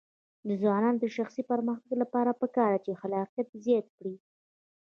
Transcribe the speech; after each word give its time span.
د 0.47 0.49
ځوانانو 0.61 1.01
د 1.03 1.05
شخصي 1.15 1.41
پرمختګ 1.51 1.93
لپاره 2.03 2.37
پکار 2.41 2.69
ده 2.75 2.79
چې 2.85 2.99
خلاقیت 3.01 3.47
زیات 3.65 3.87
کړي. 3.97 4.15